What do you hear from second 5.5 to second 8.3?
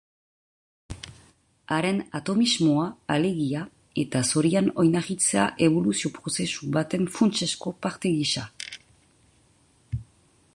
eboluzio-prozesu baten funtsezko parte